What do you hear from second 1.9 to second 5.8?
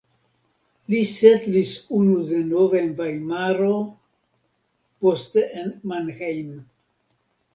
unu denove en Vajmaro, poste en